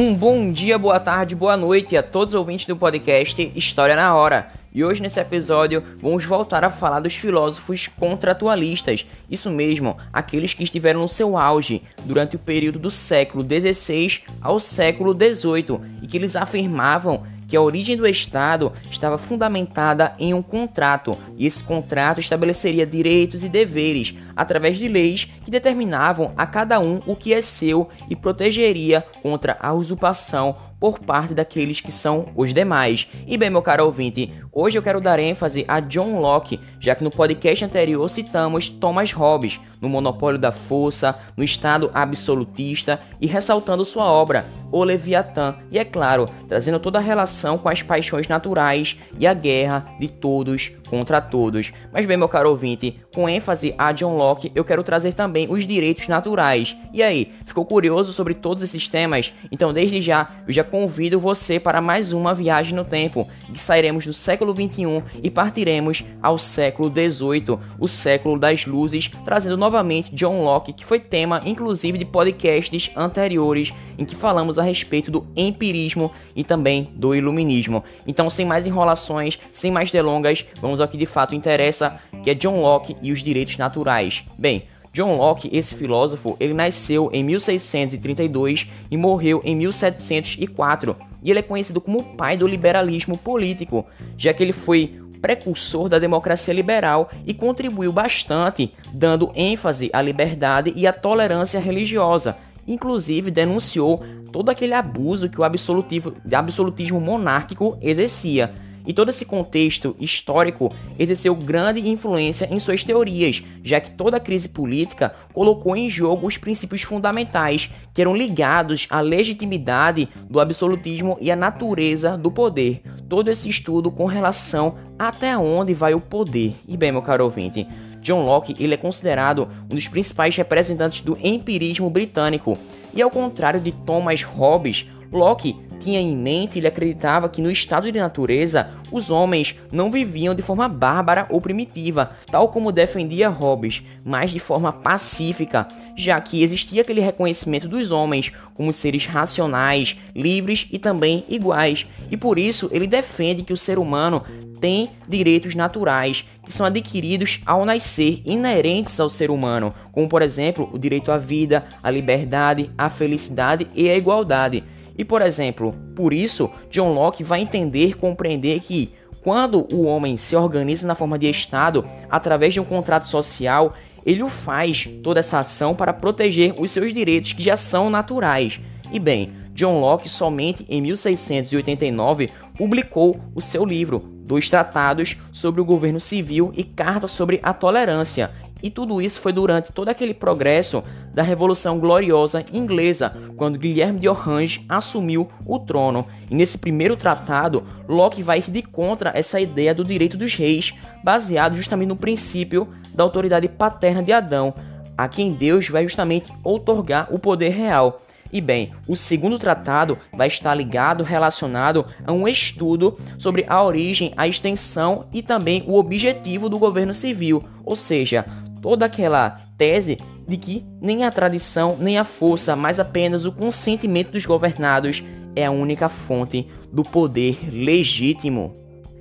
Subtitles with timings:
[0.00, 4.14] Um bom dia, boa tarde, boa noite a todos os ouvintes do podcast História na
[4.14, 4.52] Hora.
[4.72, 10.62] E hoje nesse episódio vamos voltar a falar dos filósofos contratualistas, isso mesmo, aqueles que
[10.62, 16.16] estiveram no seu auge durante o período do século XVI ao século XVIII e que
[16.16, 22.20] eles afirmavam que a origem do Estado estava fundamentada em um contrato, e esse contrato
[22.20, 27.42] estabeleceria direitos e deveres através de leis que determinavam a cada um o que é
[27.42, 33.08] seu e protegeria contra a usurpação por parte daqueles que são os demais.
[33.26, 37.04] E bem, meu caro ouvinte, hoje eu quero dar ênfase a John Locke, já que
[37.04, 43.84] no podcast anterior citamos Thomas Hobbes no monopólio da força, no estado absolutista e ressaltando
[43.84, 48.98] sua obra, O Leviatã, e é claro, trazendo toda a relação com as paixões naturais
[49.18, 51.72] e a guerra de todos contra todos.
[51.92, 55.66] Mas bem, meu caro ouvinte, com ênfase a John Locke, eu quero trazer também os
[55.66, 56.76] direitos naturais.
[56.92, 59.32] E aí, ficou curioso sobre todos esses temas?
[59.50, 64.04] Então, desde já, eu já convido você para mais uma viagem no tempo, que sairemos
[64.04, 70.42] do século 21 e partiremos ao século 18, o século das luzes, trazendo novamente John
[70.42, 76.12] Locke, que foi tema inclusive de podcasts anteriores em que falamos a respeito do empirismo
[76.34, 77.82] e também do iluminismo.
[78.06, 82.34] Então, sem mais enrolações, sem mais delongas, vamos ao que de fato interessa, que é
[82.34, 84.24] John Locke e os direitos naturais.
[84.38, 91.07] Bem, John Locke, esse filósofo, ele nasceu em 1632 e morreu em 1704.
[91.22, 95.88] E ele é conhecido como o pai do liberalismo político, já que ele foi precursor
[95.88, 102.36] da democracia liberal e contribuiu bastante, dando ênfase à liberdade e à tolerância religiosa.
[102.66, 104.02] Inclusive denunciou
[104.32, 108.54] todo aquele abuso que o absolutismo monárquico exercia
[108.88, 114.20] e todo esse contexto histórico exerceu grande influência em suas teorias, já que toda a
[114.20, 121.18] crise política colocou em jogo os princípios fundamentais que eram ligados à legitimidade do absolutismo
[121.20, 122.80] e à natureza do poder.
[123.10, 126.54] Todo esse estudo com relação até onde vai o poder.
[126.66, 127.66] E bem, meu caro ouvinte,
[128.00, 132.56] John Locke ele é considerado um dos principais representantes do empirismo britânico.
[132.94, 137.90] E ao contrário de Thomas Hobbes, Locke tinha em mente, ele acreditava que no estado
[137.90, 143.82] de natureza os homens não viviam de forma bárbara ou primitiva, tal como defendia Hobbes,
[144.04, 150.66] mas de forma pacífica, já que existia aquele reconhecimento dos homens como seres racionais, livres
[150.72, 151.86] e também iguais.
[152.10, 154.22] E por isso ele defende que o ser humano
[154.60, 160.68] tem direitos naturais que são adquiridos ao nascer, inerentes ao ser humano, como por exemplo
[160.72, 164.64] o direito à vida, à liberdade, à felicidade e à igualdade.
[164.98, 168.92] E por exemplo, por isso, John Locke vai entender compreender que
[169.22, 174.22] quando o homem se organiza na forma de Estado através de um contrato social, ele
[174.22, 178.60] o faz toda essa ação para proteger os seus direitos que já são naturais.
[178.90, 185.64] E bem, John Locke somente em 1689 publicou o seu livro Dois Tratados sobre o
[185.64, 188.30] Governo Civil e Carta sobre a Tolerância,
[188.62, 190.82] e tudo isso foi durante todo aquele progresso
[191.14, 196.06] da Revolução Gloriosa Inglesa, quando Guilherme de Orange assumiu o trono.
[196.30, 200.74] E nesse primeiro tratado, Locke vai ir de contra essa ideia do direito dos reis,
[201.02, 204.54] baseado justamente no princípio da autoridade paterna de Adão,
[204.96, 208.00] a quem Deus vai justamente outorgar o poder real.
[208.30, 214.12] E bem, o segundo tratado vai estar ligado, relacionado a um estudo sobre a origem,
[214.16, 218.26] a extensão e também o objetivo do governo civil, ou seja,
[218.60, 224.12] toda aquela tese de que nem a tradição, nem a força, mas apenas o consentimento
[224.12, 225.02] dos governados
[225.34, 228.54] é a única fonte do poder legítimo.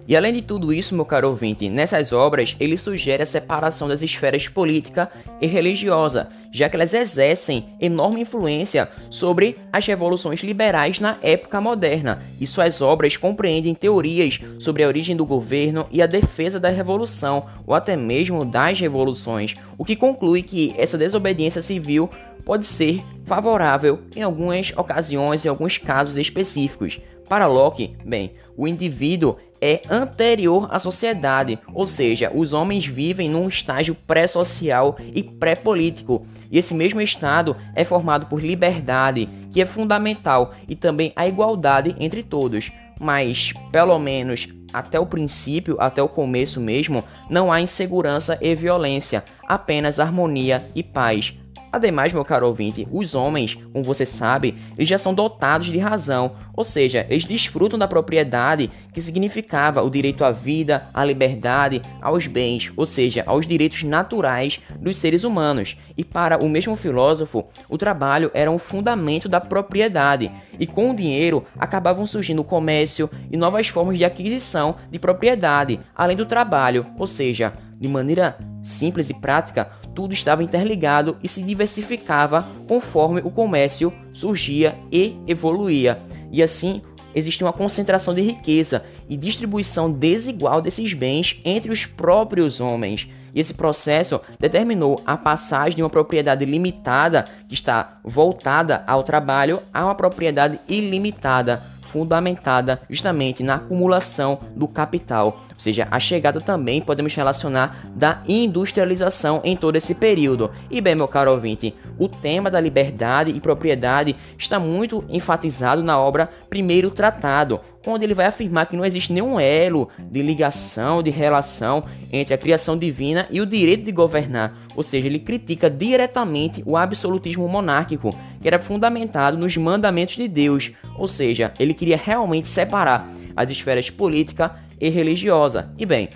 [0.07, 4.01] E além de tudo isso, meu caro ouvinte, nessas obras ele sugere a separação das
[4.01, 11.17] esferas política e religiosa, já que elas exercem enorme influência sobre as revoluções liberais na
[11.21, 16.59] época moderna, e suas obras compreendem teorias sobre a origem do governo e a defesa
[16.59, 22.09] da revolução, ou até mesmo das revoluções, o que conclui que essa desobediência civil
[22.45, 27.00] pode ser favorável em algumas ocasiões e alguns casos específicos.
[27.27, 33.48] Para Locke, bem, o indivíduo é anterior à sociedade, ou seja, os homens vivem num
[33.48, 40.54] estágio pré-social e pré-político, e esse mesmo estado é formado por liberdade, que é fundamental,
[40.68, 42.71] e também a igualdade entre todos.
[43.00, 49.24] Mas, pelo menos até o princípio, até o começo mesmo, não há insegurança e violência,
[49.48, 51.33] apenas harmonia e paz.
[51.71, 56.31] Ademais, meu caro ouvinte, os homens, como você sabe, eles já são dotados de razão,
[56.53, 62.25] ou seja, eles desfrutam da propriedade que significava o direito à vida, à liberdade, aos
[62.25, 65.77] bens, ou seja, aos direitos naturais dos seres humanos.
[65.97, 70.95] E para o mesmo filósofo, o trabalho era um fundamento da propriedade, e com o
[70.95, 76.87] dinheiro acabavam surgindo o comércio e novas formas de aquisição de propriedade, além do trabalho,
[76.97, 83.31] ou seja, de maneira simples e prática, tudo estava interligado e se diversificava conforme o
[83.31, 85.99] comércio surgia e evoluía.
[86.31, 86.83] E assim
[87.15, 93.09] existia uma concentração de riqueza e distribuição desigual desses bens entre os próprios homens.
[93.33, 99.63] E esse processo determinou a passagem de uma propriedade limitada, que está voltada ao trabalho,
[99.73, 106.81] a uma propriedade ilimitada fundamentada justamente na acumulação do capital, ou seja, a chegada também
[106.81, 110.51] podemos relacionar da industrialização em todo esse período.
[110.69, 116.00] E bem, meu caro ouvinte, o tema da liberdade e propriedade está muito enfatizado na
[116.00, 121.10] obra Primeiro Tratado, onde ele vai afirmar que não existe nenhum elo de ligação, de
[121.10, 124.54] relação entre a criação divina e o direito de governar.
[124.75, 130.72] Ou seja, ele critica diretamente o absolutismo monárquico, que era fundamentado nos mandamentos de Deus.
[130.98, 135.74] Ou seja, ele queria realmente separar as esferas política e religiosa.
[135.78, 136.10] E bem,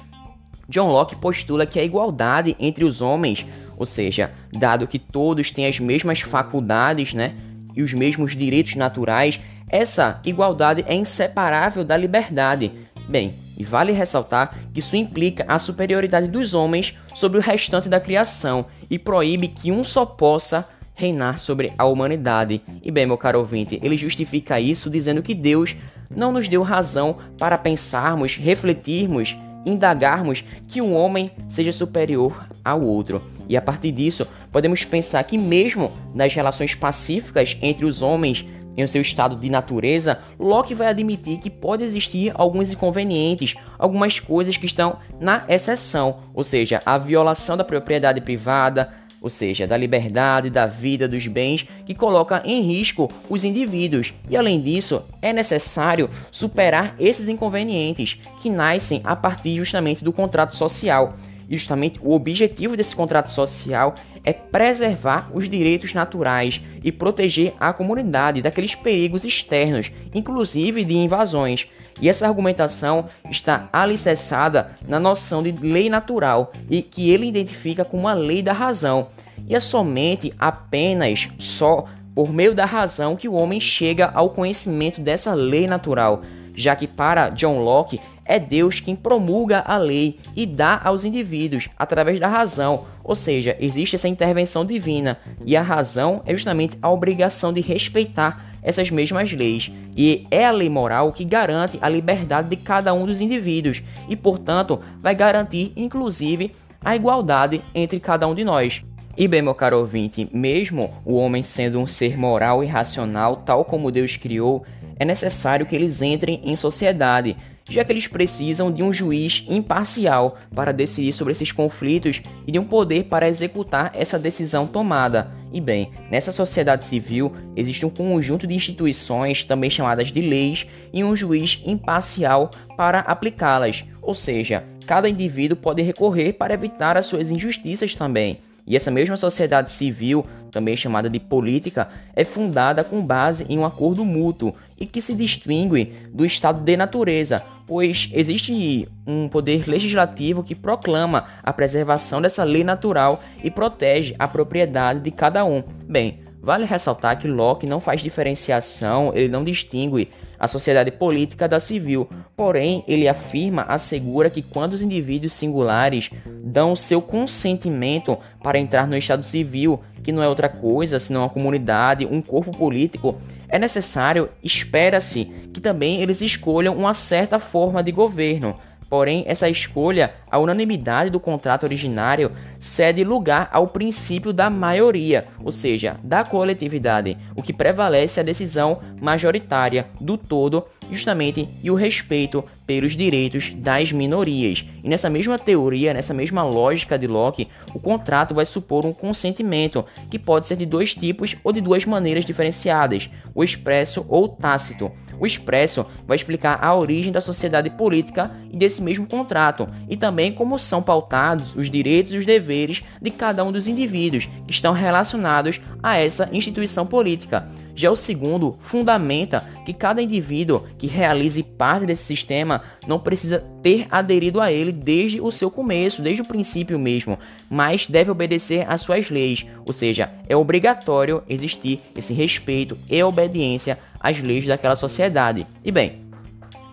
[0.67, 3.45] John Locke postula que a igualdade entre os homens,
[3.77, 7.35] ou seja, dado que todos têm as mesmas faculdades, né,
[7.75, 9.39] e os mesmos direitos naturais,
[9.69, 12.71] essa igualdade é inseparável da liberdade.
[13.07, 17.99] Bem, e vale ressaltar que isso implica a superioridade dos homens sobre o restante da
[17.99, 22.61] criação e proíbe que um só possa reinar sobre a humanidade.
[22.83, 25.75] E bem, meu caro ouvinte, ele justifica isso dizendo que Deus
[26.09, 29.35] não nos deu razão para pensarmos, refletirmos,
[29.65, 33.21] indagarmos que um homem seja superior ao outro.
[33.47, 38.45] E a partir disso, podemos pensar que mesmo nas relações pacíficas entre os homens
[38.75, 44.55] em seu estado de natureza, Locke vai admitir que pode existir alguns inconvenientes, algumas coisas
[44.55, 50.49] que estão na exceção, ou seja, a violação da propriedade privada, ou seja, da liberdade,
[50.49, 54.13] da vida, dos bens, que coloca em risco os indivíduos.
[54.27, 60.55] E além disso, é necessário superar esses inconvenientes que nascem a partir justamente do contrato
[60.55, 61.13] social.
[61.47, 67.73] E justamente o objetivo desse contrato social é preservar os direitos naturais e proteger a
[67.73, 71.67] comunidade daqueles perigos externos, inclusive de invasões.
[71.99, 78.07] E essa argumentação está alicerçada na noção de lei natural e que ele identifica como
[78.07, 79.07] a lei da razão.
[79.47, 85.01] E é somente, apenas, só por meio da razão que o homem chega ao conhecimento
[85.01, 86.21] dessa lei natural,
[86.55, 91.67] já que para John Locke é Deus quem promulga a lei e dá aos indivíduos
[91.77, 96.89] através da razão, ou seja, existe essa intervenção divina e a razão é justamente a
[96.89, 99.71] obrigação de respeitar essas mesmas leis.
[99.95, 104.15] E é a lei moral que garante a liberdade de cada um dos indivíduos e,
[104.15, 106.51] portanto, vai garantir inclusive
[106.83, 108.81] a igualdade entre cada um de nós.
[109.17, 113.65] E bem, meu caro ouvinte, mesmo o homem sendo um ser moral e racional, tal
[113.65, 114.63] como Deus criou,
[114.97, 117.35] é necessário que eles entrem em sociedade,
[117.69, 122.59] já que eles precisam de um juiz imparcial para decidir sobre esses conflitos e de
[122.59, 125.31] um poder para executar essa decisão tomada.
[125.53, 131.03] E bem, nessa sociedade civil existe um conjunto de instituições, também chamadas de leis, e
[131.03, 133.83] um juiz imparcial para aplicá-las.
[134.01, 138.39] Ou seja, cada indivíduo pode recorrer para evitar as suas injustiças também.
[138.65, 143.65] E essa mesma sociedade civil, também chamada de política, é fundada com base em um
[143.65, 150.43] acordo mútuo e que se distingue do estado de natureza, pois existe um poder legislativo
[150.43, 155.63] que proclama a preservação dessa lei natural e protege a propriedade de cada um.
[155.87, 161.59] Bem, vale ressaltar que Locke não faz diferenciação, ele não distingue a sociedade política da
[161.59, 162.09] civil.
[162.35, 166.09] Porém, ele afirma, assegura que quando os indivíduos singulares
[166.43, 171.29] dão seu consentimento para entrar no estado civil, que não é outra coisa senão uma
[171.29, 177.91] comunidade, um corpo político, é necessário, espera-se, que também eles escolham uma certa forma de
[177.91, 178.57] governo
[178.91, 182.29] Porém, essa escolha, a unanimidade do contrato originário,
[182.59, 188.81] cede lugar ao princípio da maioria, ou seja, da coletividade, o que prevalece a decisão
[189.01, 194.65] majoritária do todo justamente e o respeito pelos direitos das minorias.
[194.83, 199.85] E nessa mesma teoria, nessa mesma lógica de Locke, o contrato vai supor um consentimento,
[200.09, 204.91] que pode ser de dois tipos ou de duas maneiras diferenciadas, o expresso ou tácito.
[205.21, 210.31] O expresso vai explicar a origem da sociedade política e desse mesmo contrato, e também
[210.31, 214.73] como são pautados os direitos e os deveres de cada um dos indivíduos que estão
[214.73, 217.47] relacionados a essa instituição política.
[217.75, 223.87] Já o segundo fundamenta que cada indivíduo que realize parte desse sistema não precisa ter
[223.91, 228.81] aderido a ele desde o seu começo, desde o princípio mesmo, mas deve obedecer às
[228.81, 235.45] suas leis, ou seja, é obrigatório existir esse respeito e obediência às leis daquela sociedade.
[235.63, 236.05] E bem,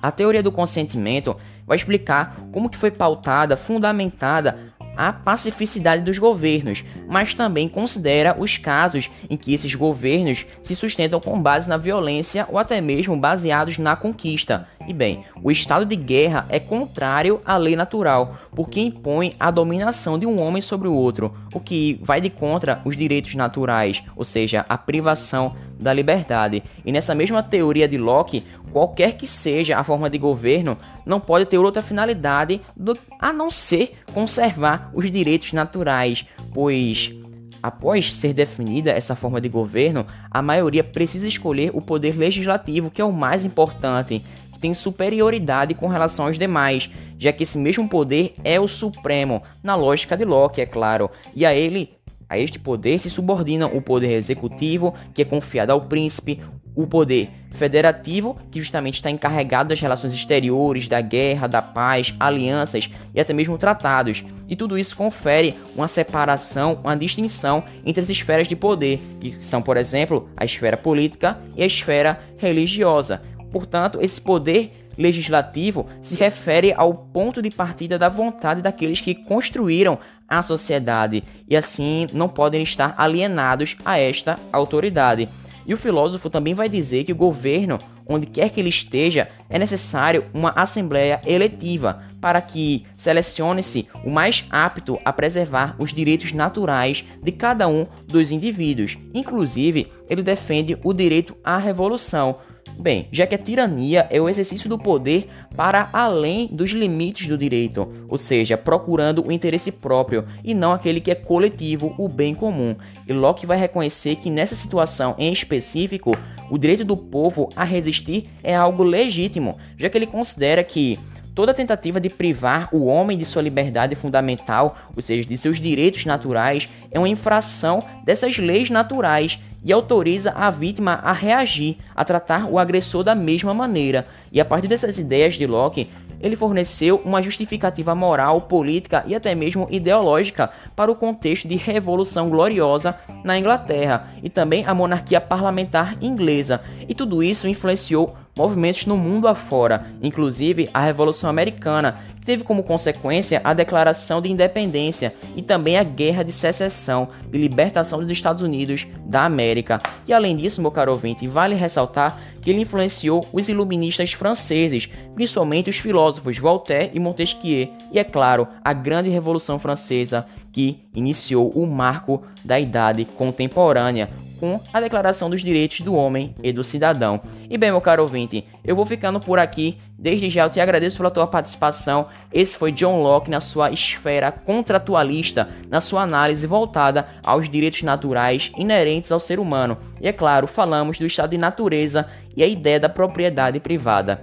[0.00, 4.58] a teoria do consentimento vai explicar como que foi pautada, fundamentada
[4.99, 11.20] a pacificidade dos governos, mas também considera os casos em que esses governos se sustentam
[11.20, 14.66] com base na violência ou até mesmo baseados na conquista.
[14.88, 20.18] E bem, o estado de guerra é contrário à lei natural, porque impõe a dominação
[20.18, 24.25] de um homem sobre o outro, o que vai de contra os direitos naturais, ou
[24.25, 26.62] seja, a privação da liberdade.
[26.85, 31.47] E nessa mesma teoria de Locke, qualquer que seja a forma de governo, não pode
[31.47, 37.14] ter outra finalidade do, a não ser conservar os direitos naturais, pois
[37.62, 43.00] Após ser definida essa forma de governo, a maioria precisa escolher o poder legislativo, que
[43.00, 47.88] é o mais importante, que tem superioridade com relação aos demais, já que esse mesmo
[47.88, 51.98] poder é o supremo, na lógica de Locke, é claro, e a ele
[52.28, 56.40] a este poder se subordina o poder executivo, que é confiado ao príncipe,
[56.75, 62.88] o poder federativo, que justamente está encarregado das relações exteriores, da guerra, da paz, alianças
[63.12, 64.25] e até mesmo tratados.
[64.49, 69.61] E tudo isso confere uma separação, uma distinção entre as esferas de poder, que são,
[69.61, 73.23] por exemplo, a esfera política e a esfera religiosa.
[73.50, 79.99] Portanto, esse poder legislativo se refere ao ponto de partida da vontade daqueles que construíram
[80.28, 85.28] a sociedade e assim não podem estar alienados a esta autoridade.
[85.69, 89.59] E o filósofo também vai dizer que o governo, onde quer que ele esteja, é
[89.59, 97.05] necessário uma assembleia eletiva para que selecione-se o mais apto a preservar os direitos naturais
[97.23, 98.97] de cada um dos indivíduos.
[99.12, 102.37] Inclusive, ele defende o direito à revolução,
[102.78, 107.37] Bem, já que a tirania é o exercício do poder para além dos limites do
[107.37, 112.37] direito, ou seja, procurando o interesse próprio e não aquele que é coletivo, o bem
[112.37, 112.76] comum.
[113.08, 116.16] E Locke vai reconhecer que nessa situação em específico,
[116.49, 121.00] o direito do povo a resistir é algo legítimo, já que ele considera que
[121.35, 126.04] toda tentativa de privar o homem de sua liberdade fundamental, ou seja, de seus direitos
[126.04, 132.47] naturais, é uma infração dessas leis naturais e autoriza a vítima a reagir, a tratar
[132.47, 134.07] o agressor da mesma maneira.
[134.33, 135.88] E a partir dessas ideias de Locke,
[136.21, 142.29] ele forneceu uma justificativa moral, política e até mesmo ideológica para o contexto de Revolução
[142.29, 146.61] Gloriosa na Inglaterra e também a monarquia parlamentar inglesa.
[146.88, 153.40] E tudo isso influenciou movimentos no mundo afora, inclusive a Revolução Americana, teve como consequência
[153.42, 158.87] a declaração de independência e também a guerra de secessão de libertação dos Estados Unidos
[159.06, 159.80] da América.
[160.06, 165.70] E além disso, meu caro ouvinte, vale ressaltar que ele influenciou os iluministas franceses, principalmente
[165.70, 171.66] os filósofos Voltaire e Montesquieu, e é claro, a grande Revolução Francesa que iniciou o
[171.66, 177.21] marco da idade contemporânea, com a Declaração dos Direitos do Homem e do Cidadão.
[177.49, 179.78] E bem, meu caro ouvinte, eu vou ficando por aqui.
[179.99, 182.07] Desde já eu te agradeço pela tua participação.
[182.33, 188.50] Esse foi John Locke na sua esfera contratualista, na sua análise voltada aos direitos naturais
[188.57, 189.76] inerentes ao ser humano.
[190.00, 194.23] E é claro, falamos do estado de natureza e a ideia da propriedade privada.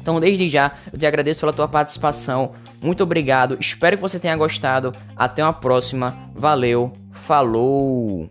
[0.00, 2.52] Então, desde já, eu te agradeço pela tua participação.
[2.80, 3.56] Muito obrigado.
[3.60, 4.92] Espero que você tenha gostado.
[5.16, 6.28] Até uma próxima.
[6.34, 6.92] Valeu.
[7.12, 8.28] Falou.